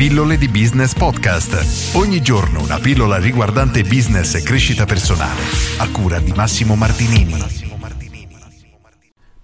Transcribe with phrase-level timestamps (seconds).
[0.00, 1.94] Pillole di Business Podcast.
[1.94, 5.42] Ogni giorno una pillola riguardante business e crescita personale.
[5.76, 7.34] A cura di Massimo Martinini.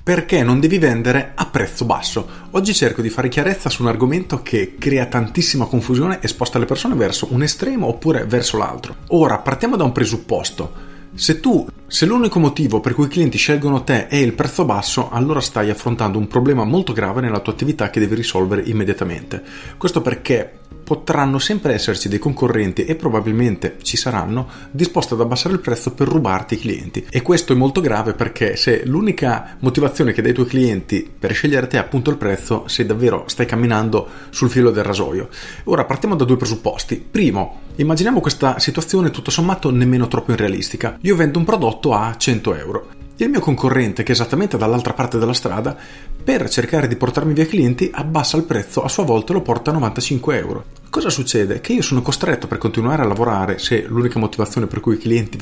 [0.03, 2.27] Perché non devi vendere a prezzo basso?
[2.53, 6.65] Oggi cerco di fare chiarezza su un argomento che crea tantissima confusione e sposta le
[6.65, 8.97] persone verso un estremo oppure verso l'altro.
[9.09, 10.96] Ora partiamo da un presupposto.
[11.19, 15.08] Se tu, se l'unico motivo per cui i clienti scelgono te è il prezzo basso,
[15.08, 19.42] allora stai affrontando un problema molto grave nella tua attività che devi risolvere immediatamente.
[19.78, 25.60] Questo perché potranno sempre esserci dei concorrenti e probabilmente ci saranno disposti ad abbassare il
[25.60, 27.06] prezzo per rubarti i clienti.
[27.10, 31.33] E questo è molto grave perché se l'unica motivazione che dai ai tuoi clienti per
[31.33, 35.28] scegliere te è appunto il prezzo, sei davvero stai camminando sul filo del rasoio.
[35.64, 37.05] Ora partiamo da due presupposti.
[37.10, 40.98] Primo, immaginiamo questa situazione tutto sommato nemmeno troppo irrealistica.
[41.02, 42.88] Io vendo un prodotto a 100 euro.
[43.16, 45.74] Il mio concorrente, che è esattamente dall'altra parte della strada,
[46.22, 49.74] per cercare di portarmi via clienti, abbassa il prezzo a sua volta lo porta a
[49.74, 50.64] 95 euro.
[50.90, 51.60] Cosa succede?
[51.60, 55.38] Che io sono costretto per continuare a lavorare, se l'unica motivazione per cui i clienti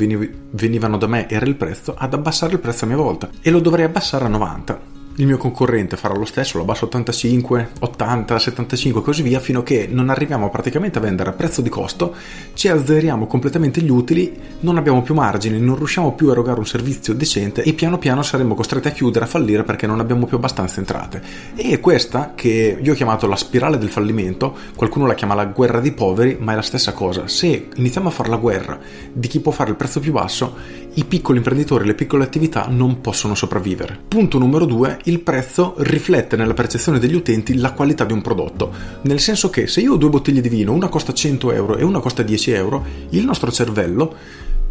[0.51, 3.61] venivano da me era il prezzo, ad abbassare il prezzo a mia volta e lo
[3.61, 9.01] dovrei abbassare a 90 il mio concorrente farà lo stesso, lo basso 85, 80, 75
[9.01, 12.15] e così via, fino a che non arriviamo praticamente a vendere a prezzo di costo,
[12.55, 16.67] ci azzeriamo completamente gli utili, non abbiamo più margini, non riusciamo più a erogare un
[16.67, 20.37] servizio decente e piano piano saremo costretti a chiudere, a fallire perché non abbiamo più
[20.37, 21.23] abbastanza entrate.
[21.55, 25.81] E questa, che io ho chiamato la spirale del fallimento, qualcuno la chiama la guerra
[25.81, 27.29] dei poveri, ma è la stessa cosa.
[27.29, 28.79] Se iniziamo a fare la guerra
[29.13, 30.57] di chi può fare il prezzo più basso,
[30.95, 33.99] i piccoli imprenditori, le piccole attività non possono sopravvivere.
[34.07, 38.73] Punto numero due, il prezzo riflette nella percezione degli utenti la qualità di un prodotto,
[39.03, 41.85] nel senso che se io ho due bottiglie di vino, una costa 100 euro e
[41.85, 44.15] una costa 10 euro, il nostro cervello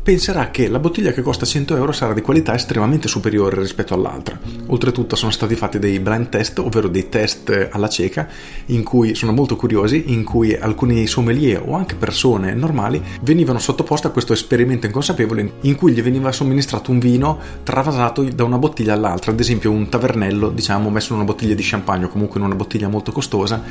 [0.04, 4.38] penserà che la bottiglia che costa 100 euro sarà di qualità estremamente superiore rispetto all'altra.
[4.68, 8.28] Oltretutto sono stati fatti dei blind test, ovvero dei test alla cieca,
[8.66, 14.08] in cui sono molto curiosi, in cui alcuni sommelier o anche persone normali venivano sottoposte
[14.08, 18.94] a questo esperimento inconsapevole in cui gli veniva somministrato un vino travasato da una bottiglia
[18.94, 22.46] all'altra, ad esempio un tavernello, diciamo, messo in una bottiglia di champagne o comunque in
[22.46, 23.64] una bottiglia molto costosa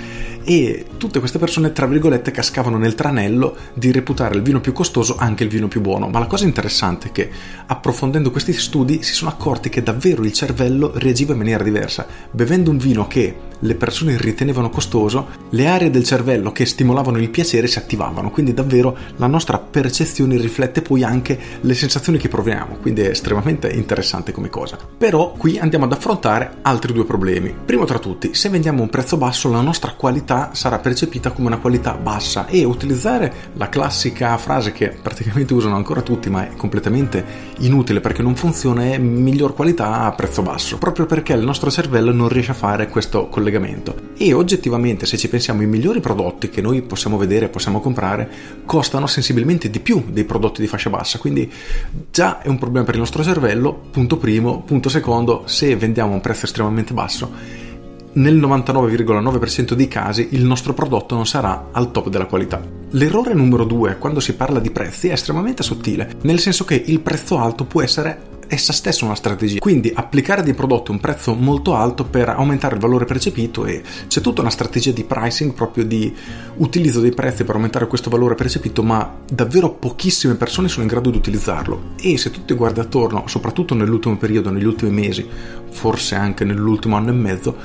[0.43, 5.17] e tutte queste persone, tra virgolette, cascavano nel tranello di reputare il vino più costoso
[5.19, 7.31] anche il vino più buono, ma la cosa interessante è che
[7.67, 12.07] approfondendo questi studi si sono accorti che davvero il cervello reagiva in maniera diversa.
[12.31, 17.31] Bevendo un vino che le persone ritenevano costoso, le aree del cervello che stimolavano il
[17.31, 22.77] piacere si attivavano, quindi davvero la nostra percezione riflette poi anche le sensazioni che proviamo,
[22.81, 24.79] quindi è estremamente interessante come cosa.
[24.99, 27.55] Però qui andiamo ad affrontare altri due problemi.
[27.65, 31.59] Primo tra tutti, se vendiamo un prezzo basso la nostra qualità sarà percepita come una
[31.59, 37.25] qualità bassa e utilizzare la classica frase che praticamente usano ancora tutti ma è completamente
[37.59, 42.13] inutile perché non funziona, è miglior qualità a prezzo basso, proprio perché il nostro cervello
[42.13, 43.52] non riesce a fare questo collegamento.
[44.17, 48.31] E oggettivamente, se ci pensiamo, i migliori prodotti che noi possiamo vedere, possiamo comprare,
[48.65, 51.51] costano sensibilmente di più dei prodotti di fascia bassa, quindi
[52.11, 56.15] già è un problema per il nostro cervello, punto primo, punto secondo, se vendiamo a
[56.15, 57.71] un prezzo estremamente basso
[58.15, 62.61] nel 99,9% dei casi il nostro prodotto non sarà al top della qualità.
[62.91, 67.01] L'errore numero due quando si parla di prezzi è estremamente sottile, nel senso che il
[67.01, 69.59] prezzo alto può essere essa stessa una strategia.
[69.59, 73.83] Quindi applicare dei prodotti a un prezzo molto alto per aumentare il valore percepito e
[74.09, 76.15] c'è tutta una strategia di pricing proprio di
[76.57, 81.09] utilizzo dei prezzi per aumentare questo valore percepito, ma davvero pochissime persone sono in grado
[81.09, 81.93] di utilizzarlo.
[81.99, 85.27] E se tu ti guardi attorno, soprattutto nell'ultimo periodo, negli ultimi mesi,
[85.71, 87.57] forse anche nell'ultimo anno e mezzo,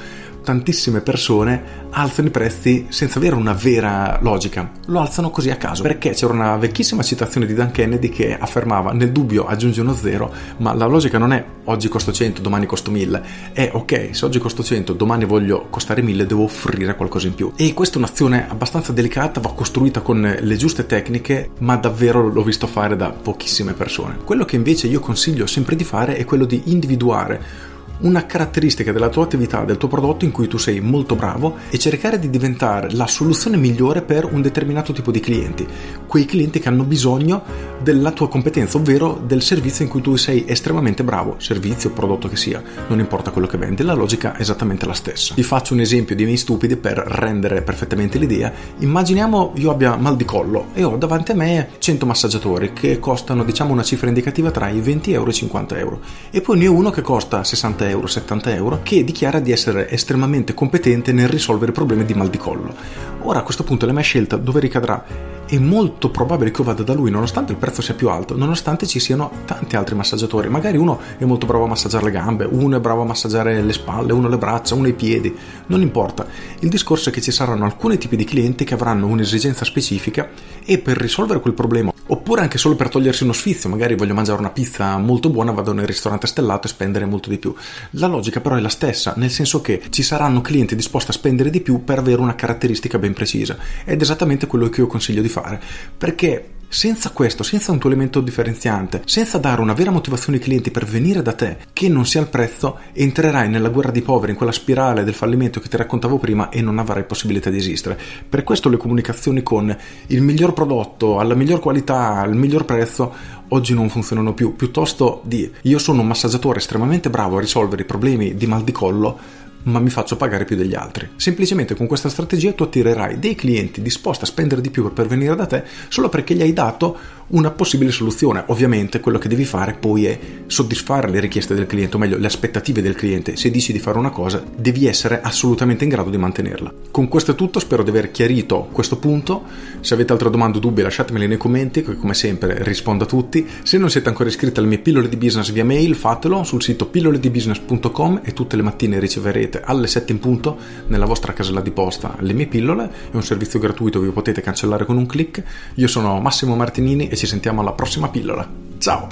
[0.47, 5.81] tantissime persone alzano i prezzi senza avere una vera logica, lo alzano così a caso,
[5.81, 10.31] perché c'era una vecchissima citazione di Dan Kennedy che affermava nel dubbio aggiungi uno zero,
[10.59, 14.39] ma la logica non è oggi costo 100, domani costo 1000, è ok, se oggi
[14.39, 17.51] costo 100, domani voglio costare 1000, devo offrire qualcosa in più.
[17.57, 22.43] E questa è un'azione abbastanza delicata, va costruita con le giuste tecniche, ma davvero l'ho
[22.43, 24.19] visto fare da pochissime persone.
[24.23, 29.09] Quello che invece io consiglio sempre di fare è quello di individuare una caratteristica della
[29.09, 32.91] tua attività, del tuo prodotto in cui tu sei molto bravo e cercare di diventare
[32.91, 35.67] la soluzione migliore per un determinato tipo di clienti,
[36.05, 37.43] quei clienti che hanno bisogno
[37.81, 42.35] della tua competenza, ovvero del servizio in cui tu sei estremamente bravo, servizio prodotto che
[42.35, 45.33] sia, non importa quello che vendi, la logica è esattamente la stessa.
[45.33, 48.51] Vi faccio un esempio di miei stupidi per rendere perfettamente l'idea.
[48.79, 53.43] Immaginiamo io abbia mal di collo e ho davanti a me 100 massaggiatori che costano
[53.43, 55.99] diciamo una cifra indicativa tra i 20 euro e i 50 euro
[56.29, 59.39] e poi ne ho uno che costa 60 euro 60 euro, 70 euro, che dichiara
[59.39, 62.73] di essere estremamente competente nel risolvere problemi di mal di collo.
[63.21, 65.35] Ora a questo punto la mia scelta dove ricadrà?
[65.47, 68.85] è molto probabile che io vada da lui nonostante il prezzo sia più alto, nonostante
[68.85, 70.49] ci siano tanti altri massaggiatori.
[70.49, 73.73] Magari uno è molto bravo a massaggiare le gambe, uno è bravo a massaggiare le
[73.73, 75.33] spalle, uno le braccia, uno i piedi,
[75.67, 76.27] non importa.
[76.59, 80.27] Il discorso è che ci saranno alcuni tipi di clienti che avranno un'esigenza specifica
[80.65, 84.39] e per risolvere quel problema, oppure anche solo per togliersi uno sfizio, magari voglio mangiare
[84.39, 87.53] una pizza molto buona, vado nel ristorante stellato e spendere molto di più.
[87.91, 91.49] La logica però è la stessa, nel senso che ci saranno clienti disposti a spendere
[91.49, 93.57] di più per avere una caratteristica ben precisa.
[93.85, 95.61] Ed è esattamente quello che io consiglio di fare,
[95.97, 100.71] perché senza questo, senza un tuo elemento differenziante, senza dare una vera motivazione ai clienti
[100.71, 104.37] per venire da te, che non sia il prezzo, entrerai nella guerra di poveri, in
[104.37, 107.97] quella spirale del fallimento che ti raccontavo prima e non avrai possibilità di esistere.
[108.27, 109.75] Per questo le comunicazioni con
[110.07, 113.13] il miglior prodotto, alla miglior qualità, al miglior prezzo,
[113.49, 114.55] oggi non funzionano più.
[114.55, 118.71] Piuttosto di io sono un massaggiatore estremamente bravo a risolvere i problemi di mal di
[118.71, 121.09] collo, ma mi faccio pagare più degli altri.
[121.15, 125.35] Semplicemente con questa strategia tu attirerai dei clienti disposti a spendere di più per venire
[125.35, 128.43] da te solo perché gli hai dato una possibile soluzione.
[128.47, 132.27] Ovviamente quello che devi fare poi è soddisfare le richieste del cliente, o meglio le
[132.27, 133.35] aspettative del cliente.
[133.35, 136.73] Se dici di fare una cosa, devi essere assolutamente in grado di mantenerla.
[136.91, 139.43] Con questo è tutto, spero di aver chiarito questo punto.
[139.81, 143.45] Se avete altre domande o dubbi lasciatemeli nei commenti, che come sempre rispondo a tutti.
[143.63, 146.87] Se non siete ancora iscritti alle mie pillole di business via mail, fatelo sul sito
[146.87, 150.57] pilloledibusiness.com e tutte le mattine riceverete alle 7 in punto
[150.87, 152.89] nella vostra casella di posta le mie pillole.
[153.11, 155.43] È un servizio gratuito, vi potete cancellare con un clic.
[155.75, 158.47] Io sono Massimo Martinini e ci sentiamo alla prossima pillola.
[158.77, 159.07] Ciao!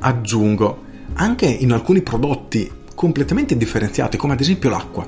[0.00, 0.82] Aggiungo,
[1.14, 5.06] anche in alcuni prodotti completamente differenziati, come ad esempio l'acqua,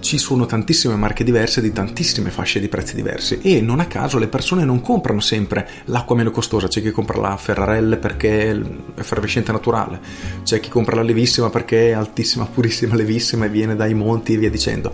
[0.00, 4.18] ci sono tantissime marche diverse di tantissime fasce di prezzi diversi e non a caso
[4.18, 8.60] le persone non comprano sempre l'acqua meno costosa, c'è chi compra la Ferrarelle perché è
[8.96, 10.00] effervescente naturale,
[10.42, 14.38] c'è chi compra la levissima perché è altissima, purissima, levissima e viene dai monti e
[14.38, 14.92] via dicendo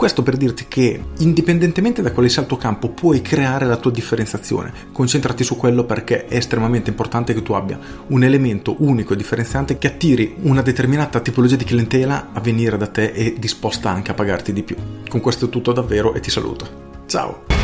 [0.00, 3.90] questo per dirti che, indipendentemente da quale sia il tuo campo, puoi creare la tua
[3.90, 4.72] differenziazione.
[4.92, 9.76] Concentrati su quello perché è estremamente importante che tu abbia un elemento unico e differenziante
[9.76, 14.14] che attiri una determinata tipologia di clientela a venire da te e disposta anche a
[14.14, 14.76] pagarti di più.
[15.06, 17.02] Con questo è tutto davvero e ti saluto.
[17.04, 17.59] Ciao!